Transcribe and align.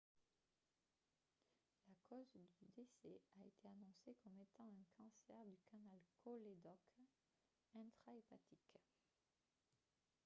la 1.87 1.93
cause 2.09 2.31
du 2.57 2.65
décès 2.75 3.21
a 3.39 3.45
été 3.45 3.67
annoncée 3.67 4.15
comme 4.23 4.39
étant 4.39 4.67
un 4.67 4.83
cancer 4.97 5.45
du 5.45 5.59
canal 5.69 6.01
cholédoque 6.23 6.79
intrahépatique 7.75 8.79